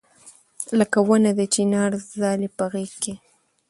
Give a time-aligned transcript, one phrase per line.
[0.79, 3.13] لکه ونه د چنار ځالې په غېږ کې